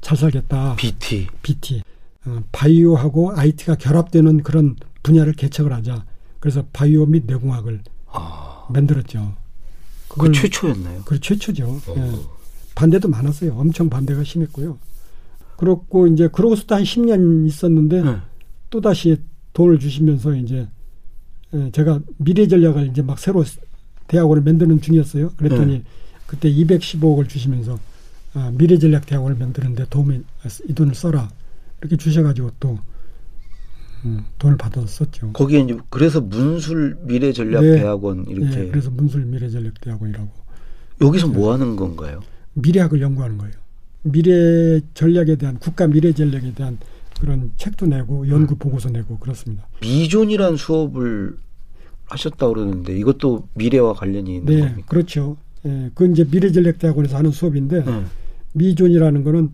[0.01, 0.75] 잘 살겠다.
[0.75, 1.27] BT.
[1.41, 1.81] BT.
[2.25, 6.03] 어, 바이오하고 IT가 결합되는 그런 분야를 개척을 하자.
[6.39, 9.33] 그래서 바이오 및 뇌공학을 아, 만들었죠.
[10.07, 11.01] 그 그걸 최초였나요?
[11.05, 11.67] 그 최초죠.
[11.87, 11.95] 어.
[11.97, 12.39] 예.
[12.75, 13.53] 반대도 많았어요.
[13.55, 14.77] 엄청 반대가 심했고요.
[15.57, 18.17] 그렇고 이제 그러고서 또한 10년 있었는데 네.
[18.69, 19.17] 또 다시
[19.53, 20.67] 돈을 주시면서 이제
[21.53, 23.43] 예, 제가 미래 전략을 이제 막 새로
[24.07, 25.31] 대학원을 만드는 중이었어요.
[25.31, 25.83] 그랬더니 네.
[26.25, 27.79] 그때 215억을 주시면서
[28.33, 30.21] 아, 미래 전략 대학원을 만드는데 도움이
[30.69, 31.29] 이 돈을 써라
[31.81, 32.79] 이렇게 주셔가지고 또
[34.05, 35.31] 음, 돈을 받아서 썼죠.
[35.33, 40.29] 거기에 이제 그래서 문술 미래 전략대학원 이렇게 예, 그래서 문술 미래 전략 대학원이라고
[41.01, 42.21] 여기서 뭐 하는 건가요?
[42.53, 43.53] 미래학을 연구하는 거예요.
[44.03, 46.77] 미래 전략에 대한 국가 미래 전략에 대한
[47.19, 49.67] 그런 책도 내고 연구 보고서 내고 그렇습니다.
[49.81, 51.37] 미존이란 수업을
[52.05, 54.87] 하셨다 그러는데 이것도 미래와 관련이 있는 네, 겁니까?
[54.87, 55.37] 그렇죠.
[55.65, 58.03] 예, 그 이제 미래전략대학원에서 하는 수업인데 네.
[58.53, 59.51] 미존이라는 거는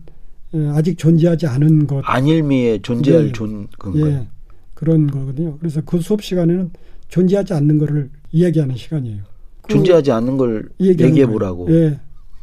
[0.54, 3.32] 예, 아직 존재하지 않은 것, 아닐 미에 존재할 네.
[3.32, 4.06] 존 그건가요?
[4.06, 4.28] 예,
[4.76, 5.56] 그런 거거든요.
[5.58, 6.70] 그래서 그 수업 시간에는
[7.08, 9.22] 존재하지 않는 거를 이야기하는 시간이에요.
[9.62, 11.26] 그 존재하지 않는 걸 얘기해.
[11.26, 11.66] 보라고.
[11.74, 11.98] 예,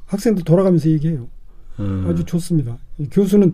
[0.07, 1.27] 학생들 돌아가면서 얘기해요.
[1.79, 2.05] 음.
[2.09, 2.77] 아주 좋습니다.
[3.11, 3.53] 교수는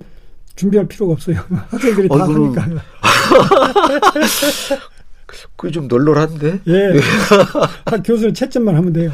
[0.56, 1.38] 준비할 필요가 없어요.
[1.70, 2.82] 학생들이 다 어, 그럼- 하니까.
[5.56, 6.62] 그게 좀 널널한데?
[6.68, 6.94] 예.
[7.86, 9.12] 한 교수는 채점만 하면 돼요.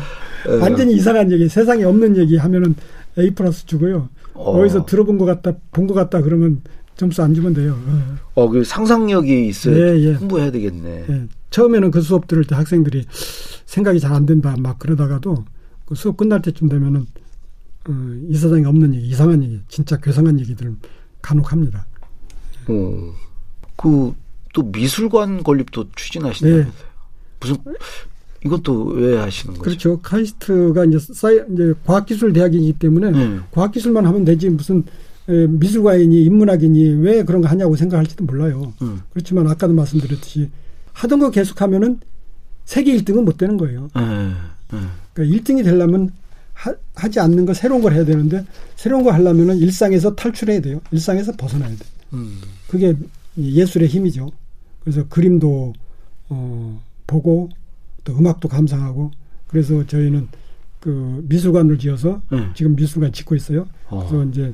[0.48, 0.52] 예.
[0.58, 2.76] 완전히 이상한 얘기, 세상에 없는 얘기 하면은
[3.18, 4.10] A 플러스 주고요.
[4.34, 4.52] 어.
[4.60, 4.64] 어.
[4.64, 6.62] 디서 들어본 것 같다, 본 것 같다 그러면
[6.96, 7.78] 점수 안 주면 돼요.
[7.88, 8.18] 어.
[8.44, 10.14] 어, 그 상상력이 있어야 예, 예.
[10.14, 11.06] 홍보해야 되겠네.
[11.10, 11.28] 예.
[11.50, 13.06] 처음에는 그 수업 들을 때 학생들이
[13.66, 15.46] 생각이 잘 안 된다 막 그러다가도
[15.86, 17.06] 그 수업 끝날 때쯤 되면은
[17.88, 17.92] 어,
[18.30, 20.76] 이 세상에 없는 얘기, 이상한 얘기, 진짜 괴상한 얘기들을
[21.22, 21.86] 간혹 합니다.
[22.68, 23.14] 어.
[23.76, 24.14] 그,
[24.54, 26.66] 또 미술관 건립도 추진하신다면서요.
[26.66, 26.72] 네.
[27.40, 27.58] 무슨,
[28.44, 29.64] 이것도 왜 하시는 거죠?
[29.64, 30.00] 그렇죠.
[30.02, 33.40] 카이스트가 이제 사이, 이제 과학기술 대학이기 때문에 네.
[33.52, 34.84] 과학기술만 하면 되지 무슨 에,
[35.32, 38.74] 미술가이니 인문학이니 왜 그런 거 하냐고 생각할지도 몰라요.
[38.82, 39.02] 음.
[39.12, 40.50] 그렇지만 아까도 말씀드렸듯이
[40.94, 42.00] 하던 거 계속하면은
[42.66, 43.90] 세계 1등은 못 되는 거예요.
[43.98, 44.80] 예, 예.
[45.14, 46.12] 그러니까 1등이 되려면
[46.54, 50.82] 하, 지 않는 거 새로운 걸 해야 되는데 새로운 거 하려면은 일상에서 탈출해야 돼요.
[50.92, 51.78] 일상에서 벗어나야 돼.
[52.14, 52.40] 음.
[52.68, 52.96] 그게
[53.36, 54.32] 이 예술의 힘이죠.
[54.82, 55.74] 그래서 그림도
[56.30, 57.50] 어, 보고
[58.04, 59.12] 또 음악도 감상하고
[59.48, 60.28] 그래서 저희는
[60.80, 62.48] 그 미술관을 지어서 네.
[62.56, 63.68] 지금 미술관 짓고 있어요.
[63.90, 64.08] 어.
[64.08, 64.54] 그래서 이제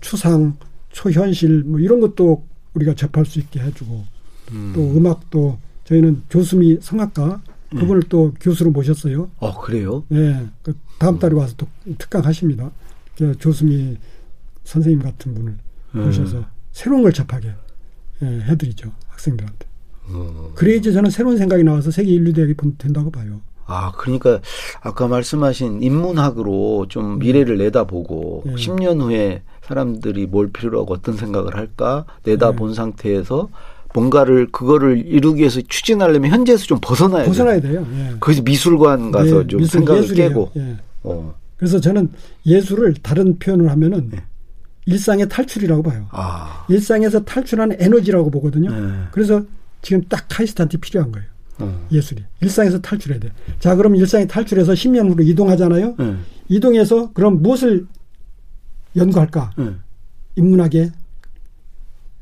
[0.00, 0.56] 추상,
[0.90, 4.04] 초현실 뭐 이런 것도 우리가 접할 수 있게 해주고
[4.52, 4.72] 음.
[4.74, 9.30] 또 음악도 저희는 교수미 성악가 그분을 또 교수로 모셨어요.
[9.38, 10.04] 어, 그래요?
[10.12, 11.66] 예, 그 다음 달에 와서 또
[11.98, 12.70] 특강 하십니다.
[13.16, 13.96] 그 조수미
[14.64, 15.54] 선생님 같은 분을
[15.94, 16.04] 음.
[16.04, 17.52] 모셔서 새로운 걸 접하게
[18.22, 19.66] 예, 해드리죠 학생들한테.
[20.10, 20.52] 어.
[20.54, 23.40] 그래야지 저는 새로운 생각이 나와서 세계 인류 대학이 본- 된다고 봐요.
[23.68, 24.40] 아, 그러니까
[24.80, 28.54] 아까 말씀하신 인문학으로 좀 미래를 내다보고 예.
[28.54, 33.50] 10년 후에 사람들이 뭘 필요로 하고 어떤 생각을 할까 내다본 상태에서
[33.94, 37.28] 뭔가를 그거를 이루기 위해서 추진하려면 현재에서 좀 벗어나야 돼.
[37.28, 37.86] 벗어나야 돼요.
[37.92, 38.16] 예.
[38.20, 40.28] 그래서 미술관 가서 예, 좀 미술 생각을 예술이에요.
[40.30, 40.50] 깨고.
[40.56, 40.76] 예.
[41.04, 41.34] 어.
[41.58, 42.10] 그래서 저는
[42.46, 44.22] 예술을 다른 표현을 하면은 네.
[44.86, 46.06] 일상의 탈출이라고 봐요.
[46.10, 46.64] 아.
[46.68, 48.70] 일상에서 탈출하는 에너지라고 보거든요.
[48.70, 48.92] 네.
[49.10, 49.42] 그래서
[49.82, 51.26] 지금 딱 카이스트한테 필요한 거예요.
[51.58, 51.86] 어.
[51.90, 52.22] 예술이.
[52.40, 53.32] 일상에서 탈출해야 돼.
[53.58, 55.96] 자, 그럼 일상에 탈출해서 10년 후로 이동하잖아요.
[55.98, 56.16] 네.
[56.48, 57.86] 이동해서 그럼 무엇을
[58.96, 59.52] 연구할까?
[59.56, 59.70] 네.
[60.36, 60.92] 인문학의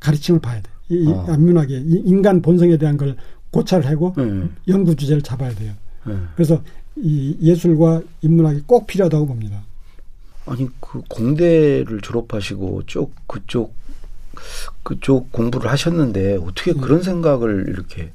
[0.00, 0.70] 가르침을 봐야 돼.
[0.88, 1.26] 이, 이 어.
[1.28, 3.16] 인문학의 이 인간 본성에 대한 걸
[3.50, 4.48] 고찰을 하고 네.
[4.68, 5.72] 연구 주제를 잡아야 돼요.
[6.06, 6.14] 네.
[6.34, 6.62] 그래서
[6.96, 9.62] 이 예술과 인문학이 꼭 필요하다고 봅니다.
[10.46, 13.74] 아니 그 공대를 졸업하시고 쭉 그쪽
[14.82, 16.80] 그쪽 공부를 하셨는데 어떻게 음.
[16.80, 18.12] 그런 생각을 이렇게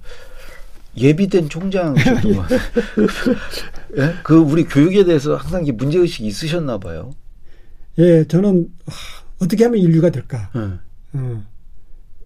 [0.97, 2.45] 예비된 총장이셨던 거예요?
[3.97, 4.13] 예?
[4.23, 7.11] 그 우리 교육에 대해서 항상 문제 의식이 있으셨나 봐요.
[7.97, 8.95] 예, 저는 하,
[9.45, 10.49] 어떻게 하면 인류가 될까?
[10.55, 10.59] 예.
[11.17, 11.43] 어,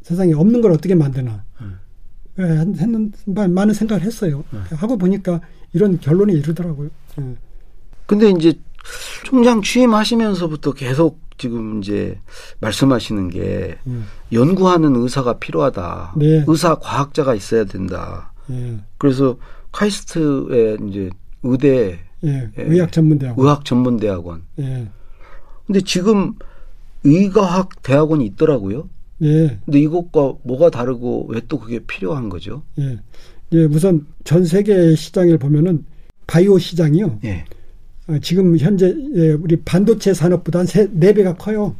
[0.01, 1.43] 세상에 없는 걸 어떻게 만드나?
[1.61, 1.79] 음.
[2.39, 4.43] 예, 한- 했는 많은 생각을 했어요.
[4.71, 5.41] 하고 보니까
[5.73, 6.89] 이런 결론에 이르더라고요.
[7.19, 7.35] 예.
[8.05, 8.53] 근데 이제
[9.23, 12.19] 총장 취임하시면서부터 계속 지금 이제
[12.61, 14.05] 말씀하시는 게 음.
[14.31, 16.13] 연구하는 의사가 필요하다.
[16.17, 16.43] 네.
[16.47, 18.31] 의사 과학자가 있어야 된다.
[18.51, 19.37] 예, 그래서
[19.71, 21.09] 카이스트의 이제
[21.43, 22.63] 의대 예, 예.
[22.63, 23.37] 의학 전문대학.
[23.37, 24.43] 의학 전문 대학원.
[24.59, 24.87] 예,
[25.67, 26.33] 근데 지금
[27.03, 28.89] 의과학 대학원이 있더라고요.
[29.21, 32.63] 예, 근데 이것과 뭐가 다르고 왜 또 그게 필요한 거죠?
[32.79, 32.99] 예.
[33.53, 35.85] 예, 우선 전 세계 시장을 보면은
[36.27, 37.19] 바이오 시장이요.
[37.25, 37.45] 예.
[38.07, 41.75] 어, 지금 현재 예, 우리 반도체 산업보다 한 세, 네 배가 커요.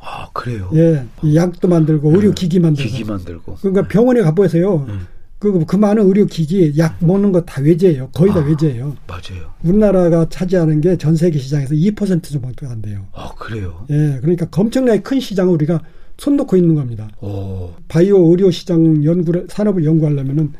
[0.00, 0.70] 아 그래요.
[0.74, 2.88] 예, 약도 만들고 의료 기기 만들고.
[2.90, 3.56] 기기 만들고.
[3.56, 4.84] 그러니까 병원에 가 보세요.
[4.88, 4.94] 네.
[5.40, 8.10] 그, 그 많은 의료기기, 약 먹는 거 다 외제예요.
[8.12, 8.44] 거의 다 아.
[8.44, 8.94] 외제예요.
[9.08, 9.50] 맞아요.
[9.64, 13.06] 우리나라가 차지하는 게 전 세계 시장에서 2% 정도 안 돼요.
[13.12, 13.86] 아 그래요.
[13.90, 15.82] 예, 그러니까 엄청나게 큰 시장을 우리가
[16.18, 17.08] 손 놓고 있는 겁니다.
[17.22, 17.70] 오.
[17.88, 20.52] 바이오 의료 시장 연구를, 산업을 연구하려면은,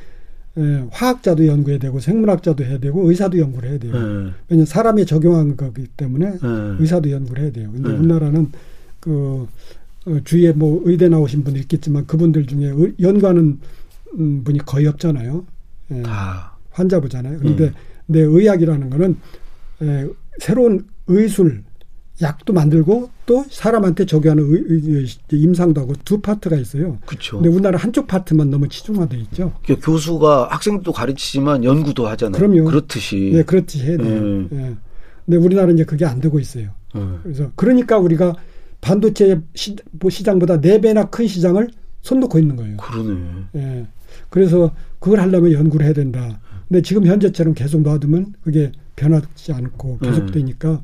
[0.57, 3.93] 예, 화학자도 연구해야 되고, 생물학자도 해야 되고, 의사도 연구를 해야 돼요.
[3.93, 4.31] 네.
[4.49, 6.39] 왜냐면 사람에 적용한 거기 때문에 네.
[6.79, 7.71] 의사도 연구를 해야 돼요.
[7.71, 7.95] 근데 네.
[7.99, 8.51] 우리나라는
[8.99, 9.47] 그
[10.07, 13.61] 어, 주위에 뭐 의대 나오신 분들 있겠지만 그분들 중에 의- 연구하는 음,
[14.17, 15.45] 분이 거의 없잖아요.
[15.93, 16.57] 예, 다.
[16.71, 17.39] 환자부잖아요.
[17.39, 17.73] 그런데 음.
[18.07, 19.17] 내 의학이라는 거는
[19.83, 20.07] 에,
[20.39, 21.63] 새로운 의술
[22.23, 26.99] 약도 만들고 또 사람한테 적용하는 의, 의- 임상도 하고 두 파트가 있어요.
[27.07, 27.37] 그렇죠.
[27.39, 29.53] 근데 우리나라 한쪽 파트만 너무 치중화돼 있죠.
[29.65, 32.39] 그러니까 교수가 학생도 가르치지만 연구도 하잖아요.
[32.39, 32.65] 그럼요.
[32.65, 33.31] 그렇듯이.
[33.35, 34.19] 예, 그렇지 해야 돼요.
[34.21, 34.49] 음.
[34.53, 34.77] 예.
[35.25, 36.71] 근데 우리나라는 이제 그게 안 되고 있어요.
[36.97, 37.21] 음.
[37.23, 38.35] 그래서 그러니까 우리가
[38.83, 41.71] 반도체 시, 뭐 시장보다 네 배나 큰 시장을
[42.03, 42.77] 손 놓고 있는 거예요.
[42.77, 43.21] 그러네.
[43.57, 43.87] 예.
[44.31, 46.41] 그래서 그걸 하려면 연구를 해야 된다.
[46.69, 50.81] 근데 지금 현재처럼 계속 놔두면 그게 변하지 않고 계속되니까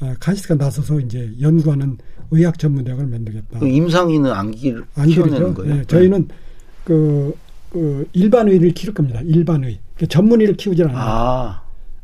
[0.00, 1.98] 아, 카시스가 나서서 이제 연구하는
[2.30, 3.58] 의학 전문 대학을 만들겠다.
[3.58, 5.54] 그 임상인은 안, 기, 안 키워내는.
[5.54, 5.76] 거예요.
[5.76, 6.28] 예, 저희는
[6.84, 7.34] 그,
[7.70, 9.20] 그 일반의를 키울 겁니다.
[9.22, 9.78] 일반의.
[9.96, 10.98] 그 전문의를 키우질 않아요.
[10.98, 11.62] 아.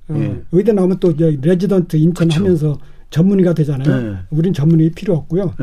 [0.08, 0.42] 어, 예.
[0.52, 2.40] 의대 나오면 또 이제 레지던트 인턴 그쵸.
[2.40, 2.78] 하면서
[3.10, 4.12] 전문의가 되잖아요.
[4.12, 4.18] 네.
[4.30, 5.54] 우린 전문의 필요 없고요.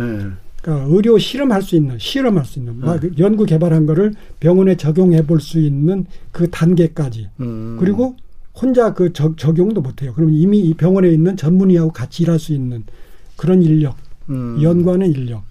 [0.63, 0.71] 예.
[0.71, 2.65] 그러니까 의료 실험할 수 있는 실험할 수 네.
[2.71, 7.77] 있는 막 연구 개발한 거를 병원에 적용해 볼 수 있는 그 단계까지 음.
[7.79, 8.15] 그리고
[8.55, 10.13] 혼자 그 적, 적용도 못해요.
[10.13, 12.83] 그러면 이미 이 병원에 있는 전문의하고 같이 일할 수 있는
[13.35, 13.97] 그런 인력,
[14.29, 14.59] 음.
[14.61, 15.43] 연구하는 인력,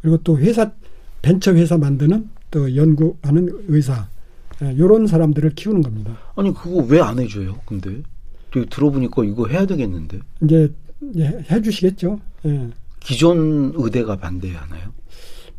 [0.00, 0.72] 그리고 또 회사
[1.22, 4.08] 벤처 회사 만드는 또 연구하는 의사
[4.60, 6.16] 이런 사람들을 키우는 겁니다.
[6.34, 7.58] 아니 그거 왜 안 해줘요?
[7.66, 8.02] 근데
[8.70, 10.72] 들어보니까 이거 해야 되겠는데 이제
[11.16, 12.18] 예, 해주시겠죠.
[12.46, 12.68] 예.
[13.00, 14.92] 기존 의대가 반대하나요?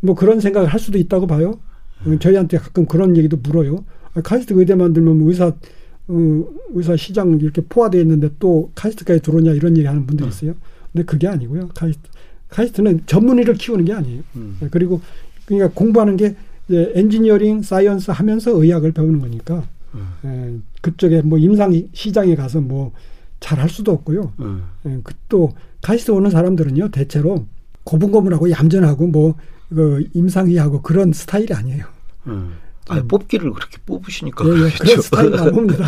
[0.01, 1.59] 뭐 그런 생각을 할 수도 있다고 봐요.
[2.05, 3.83] 어, 저희한테 가끔 그런 얘기도 물어요.
[4.13, 9.51] 아, 카이스트 의대 만들면 뭐 의사 어, 의사 시장 이렇게 포화되어 있는데 또 카이스트까지 들어오냐
[9.53, 10.55] 이런 얘기 하는 분들이 있어요.
[10.91, 11.69] 근데 그게 아니고요.
[11.75, 12.09] 카이스트
[12.49, 14.23] 카이스트는 전문의를 키우는 게 아니에요.
[14.35, 14.57] 음.
[14.71, 15.01] 그리고
[15.45, 16.35] 그러니까 공부하는 게
[16.67, 20.07] 이제 엔지니어링, science 하면서 의학을 배우는 거니까 음.
[20.23, 22.91] 에, 그쪽에 뭐 임상 시장에 가서 뭐
[23.39, 24.33] 잘 할 수도 없고요.
[24.39, 24.63] 음.
[24.85, 27.45] 예, 그또 카이스트 오는 사람들은요 대체로
[27.83, 29.35] 고분고분하고 얌전하고 뭐
[29.69, 31.85] 그 임상의하고 그런 스타일이 아니에요.
[32.25, 32.53] 음.
[32.87, 34.77] 아 뽑기를 그렇게 뽑으시니까 예, 예, 그렇죠.
[34.83, 35.85] 그런 스타일이 안 봅니다.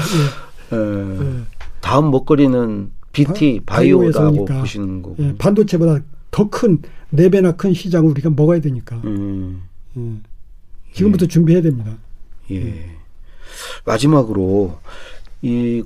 [0.72, 0.78] 예.
[0.78, 1.42] 예, 예.
[1.82, 4.60] 다음 먹거리는 BT 바이오니까.
[4.60, 5.16] 보시는 거고.
[5.24, 5.98] 예, 반도체보다
[6.30, 9.64] 더 큰 네 배나 큰 시장을 우리가 먹어야 되니까 음.
[9.98, 10.02] 예.
[10.94, 11.98] 지금부터 준비해야 됩니다.
[12.52, 12.86] 예.
[13.86, 14.78] 마지막으로
[15.42, 15.84] 이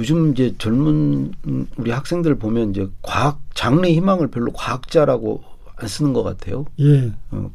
[0.00, 1.32] 요즘 이제 젊은
[1.76, 5.42] 우리 학생들 보면 이제 과학 장래 희망을 별로 과학자라고
[5.76, 6.64] 안 쓰는 것 같아요.
[6.80, 7.50] 예, 어,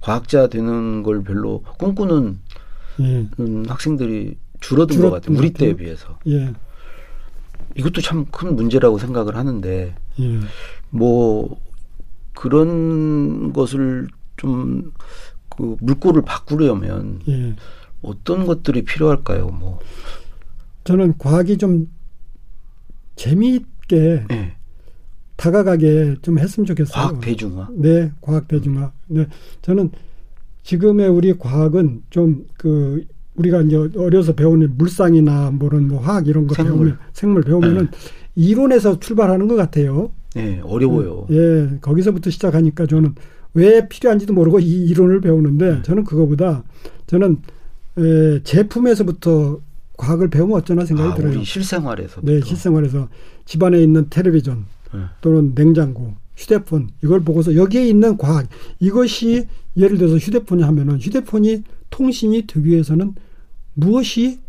[0.00, 2.38] 과학자 되는 걸 별로 꿈꾸는
[3.00, 5.34] 예, 음, 학생들이 줄어든 것 줄었던 같아요.
[5.36, 5.52] 것 우리.
[5.52, 6.18] 때에 비해서.
[6.26, 6.52] 예,
[7.76, 10.40] 이것도 참 큰 문제라고 생각을 하는데 예.
[10.90, 11.60] 뭐
[12.34, 14.08] 그런 것을
[14.38, 14.92] 좀
[15.56, 17.54] 그 물꼬를 바꾸려면 예.
[18.00, 19.48] 어떤 것들이 필요할까요?
[19.48, 19.78] 뭐
[20.90, 21.88] 저는 과학이 좀
[23.16, 24.52] 재미있게 예.
[25.36, 26.92] 다가가게 좀 했으면 좋겠어요.
[26.94, 27.68] 과학 대중화.
[27.76, 28.92] 네, 과학 대중화.
[29.08, 29.26] 네,
[29.62, 29.90] 저는
[30.62, 33.04] 지금의 우리 과학은 좀 그
[33.36, 36.72] 우리가 이제 어려서 배우는 물상이나 뭐런 뭐 화학 이런 거 생물.
[36.72, 36.78] 네.
[36.78, 37.88] 배우면 생물 배우면은
[38.34, 40.10] 이론에서 출발하는 것 같아요.
[40.36, 41.26] 예, 어려워요.
[41.30, 43.14] 예, 거기서부터 시작하니까 저는
[43.54, 45.82] 왜 필요한지도 모르고 이 이론을 배우는데 네.
[45.82, 46.62] 저는 그거보다
[47.06, 47.38] 저는
[47.98, 49.60] 에, 제품에서부터
[50.00, 51.44] 과학을 배우면 어쩌나 생각이 아, 들어요.
[51.44, 52.22] 실생활에서.
[52.22, 53.08] 네, 실생활에서
[53.44, 55.00] 집안에 있는 텔레비전 네.
[55.20, 62.46] 또는 냉장고, 휴대폰 이걸 보고서 여기에 있는 과학 이것이 예를 들어서 휴대폰이 하면은 휴대폰이 통신이
[62.46, 63.14] 되기 위해서는
[63.74, 64.40] 무엇이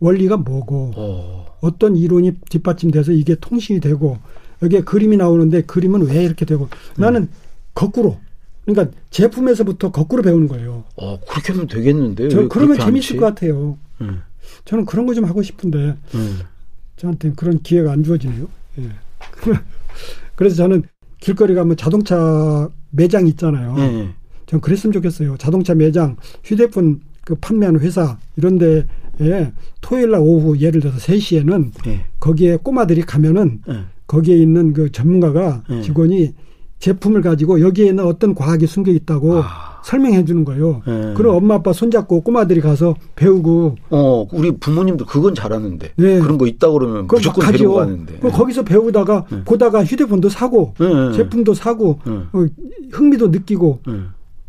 [0.00, 4.18] 원리가 뭐고 어, 어떤 이론이 뒷받침돼서 이게 통신이 되고
[4.60, 7.28] 여기에 그림이 나오는데 그림은 왜 이렇게 되고 나는
[7.74, 8.18] 거꾸로
[8.64, 10.82] 그러니까 제품에서부터 거꾸로 배우는 거예요.
[10.96, 12.28] 어, 그렇게 하면 되겠는데.
[12.28, 13.16] 저왜 그러면 재밌을 치?
[13.16, 13.78] 것 같아요.
[14.00, 14.22] 음,
[14.64, 16.38] 저는 그런 거 좀 하고 싶은데 음.
[16.96, 18.48] 저한테는 그런 기회가 안 주어지네요.
[18.78, 18.90] 예.
[20.34, 20.82] 그래서 저는
[21.20, 23.74] 길거리 가면 자동차 매장 있잖아요.
[23.78, 24.08] 예, 예.
[24.46, 25.36] 전 그랬으면 좋겠어요.
[25.38, 28.84] 자동차 매장, 휴대폰 그 판매하는 회사 이런 데에
[29.80, 32.04] 토요일 날 오후 예를 들어서 3시에는 예.
[32.20, 33.84] 거기에 꼬마들이 가면은 예.
[34.06, 35.82] 거기에 있는 그 전문가가 예.
[35.82, 36.34] 직원이
[36.78, 39.80] 제품을 가지고 여기에는 어떤 과학이 숨겨 있다고 아.
[39.84, 40.82] 설명해 주는 거예요.
[40.86, 41.14] 네.
[41.16, 45.92] 그럼 엄마 아빠 손잡고 꼬마들이 가서 배우고 어, 우리 부모님들 그건 잘하는데.
[45.96, 46.18] 네.
[46.20, 47.74] 그런 거 있다 그러면 무조건 막 데리고.
[47.74, 48.18] 가는데.
[48.18, 49.44] 그럼 거기서 배우다가 네.
[49.44, 51.12] 보다가 휴대폰도 사고 네, 네.
[51.16, 52.12] 제품도 사고 네.
[52.32, 52.46] 어,
[52.92, 54.00] 흥미도 느끼고 네.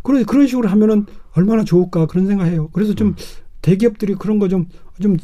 [0.02, 2.70] 그런 그런 식으로 하면은 얼마나 좋을까 그런 생각해요.
[2.74, 3.16] 그래서 좀
[3.62, 4.66] 대기업들이 그런 거 좀
[5.00, 5.16] 좀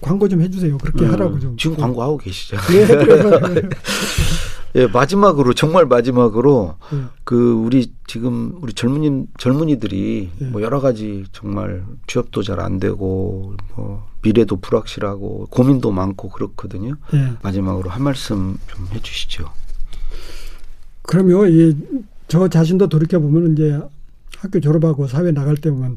[0.00, 0.78] 광고 좀 해주세요.
[0.78, 1.54] 그렇게 음, 하라고 좀.
[1.58, 2.56] 지금 광고하고 계시죠.
[2.72, 3.30] 예, 그래요.
[4.74, 7.04] 예, 마지막으로 정말 마지막으로 예.
[7.24, 10.44] 그 우리 지금 우리 젊은이 젊은이들이 예.
[10.46, 16.96] 뭐 여러 가지 정말 취업도 잘 안 되고 뭐 미래도 불확실하고 고민도 많고 그렇거든요.
[17.14, 17.32] 예.
[17.42, 19.48] 마지막으로 한 말씀 좀 해주시죠.
[21.02, 21.74] 그러면 이,
[22.28, 23.80] 저 자신도 돌이켜 보면 이제
[24.36, 25.96] 학교 졸업하고 사회 나갈 때 보면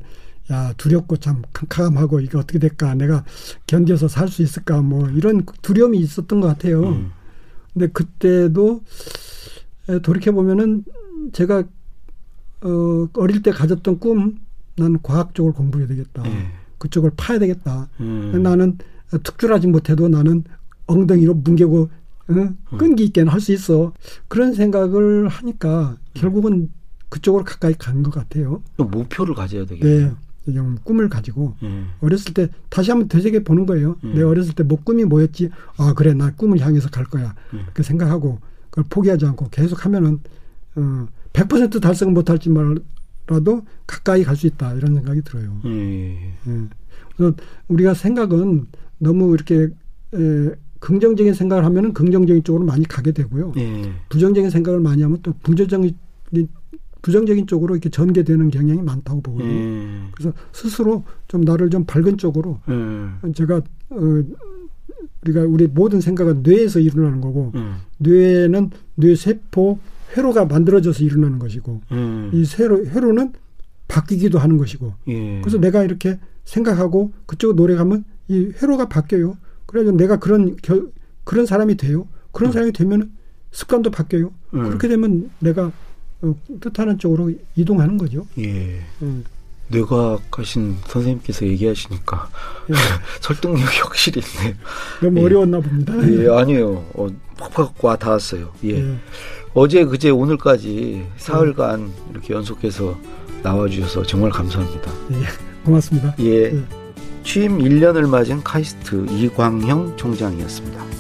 [0.52, 3.24] 야 두렵고 참 캄캄하고 이게 어떻게 될까 내가
[3.68, 6.84] 견뎌서 살 수 있을까 뭐 이런 두려움이 있었던 것 같아요.
[6.84, 7.12] 음.
[7.74, 8.84] 근데 그때도
[10.04, 10.84] 돌이켜 보면은
[11.34, 11.64] 제가
[12.64, 14.40] 어 어릴 때 가졌던 꿈
[14.78, 16.24] 나는 과학 쪽을 공부해야 되겠다.
[16.26, 16.48] 예.
[16.78, 17.90] 그쪽을 파야 되겠다.
[18.00, 18.42] 음.
[18.44, 18.78] 나는
[19.24, 20.44] 특출하지 못해도 나는
[20.88, 21.90] 엉덩이로 뭉개고
[22.30, 22.78] 어?
[22.78, 23.94] 끈기 있게는 할 수 있어.
[24.28, 26.72] 그런 생각을 하니까 결국은
[27.10, 28.62] 그쪽으로 가까이 간 것 같아요.
[28.78, 30.10] 좀 목표를 가져야 되겠네요.
[30.10, 30.16] 네.
[30.46, 31.84] 좀 꿈을 가지고 예.
[32.02, 33.96] 어렸을 때 다시 한번 되새겨 보는 거예요.
[34.04, 34.14] 음.
[34.16, 35.50] 내가 어렸을 때 뭐 꿈이 뭐였지?
[35.78, 37.36] 아 그래 나 꿈을 향해서 갈 거야.
[37.54, 37.66] 음.
[37.74, 40.20] 그 생각하고 그걸 포기하지 않고 계속 하면은
[40.76, 45.62] 어, 100% 달성을 못할지 말라도 가까이 갈 수 있다 이런 생각이 들어요.
[45.66, 46.34] 예.
[46.48, 46.64] 예.
[47.16, 47.36] 그래서
[47.68, 49.70] 우리가 생각은 너무 이렇게
[50.14, 50.50] 에,
[50.80, 53.54] 긍정적인 생각을 하면은 긍정적인 쪽으로 많이 가게 되고요.
[53.58, 53.92] 예.
[54.10, 55.96] 부정적인 생각을 많이 하면 또 부정적인
[57.02, 59.52] 부정적인 쪽으로 이렇게 전개되는 경향이 많다고 보거든요.
[59.52, 60.02] 예.
[60.12, 63.32] 그래서 스스로 좀 나를 좀 밝은 쪽으로 예.
[63.34, 64.24] 제가 어,
[65.24, 67.76] 우리가 우리 모든 생각은 뇌에서 일어나는 거고 음.
[67.98, 69.80] 뇌는 뇌 세포
[70.16, 72.30] 회로가 만들어져서 일어나는 것이고 음.
[72.34, 73.34] 이 세로 회로는
[73.88, 75.42] 바뀌기도 하는 것이고 예.
[75.42, 79.38] 그래서 내가 이렇게 생각하고 그쪽으로 노력하면 이 회로가 바뀌어요.
[79.66, 80.88] 그래서 내가 그런 겨,
[81.24, 82.08] 그런 사람이 돼요.
[82.32, 83.12] 그런 사람이 되면
[83.52, 84.32] 습관도 바뀌어요.
[84.54, 84.64] 음.
[84.64, 85.72] 그렇게 되면 내가 어,
[86.60, 88.26] 뜻하는 쪽으로 이동하는 거죠.
[88.38, 88.82] 예.
[89.02, 89.24] 음.
[89.70, 92.30] 뇌과학하신 선생님께서 얘기하시니까
[92.70, 92.74] 예.
[93.22, 94.56] 설득력이 확실히 있네요.
[95.02, 95.24] 너무 예.
[95.24, 95.94] 어려웠나 봅니다.
[96.10, 96.86] 예, 아니에요.
[96.94, 97.08] 어,
[97.38, 98.52] 팍팍 와 닿았어요.
[98.66, 98.80] 예.
[98.80, 98.98] 예.
[99.54, 102.98] 어제 그제 오늘까지 사흘간 이렇게 연속해서
[103.44, 104.92] 나와주셔서 정말 감사합니다.
[105.14, 105.26] 예.
[105.66, 106.16] 고맙습니다.
[106.20, 106.54] 예.
[106.54, 106.64] 예.
[107.24, 110.91] 취임 1년을 맞은 카이스트 이광형 총장이었습니다.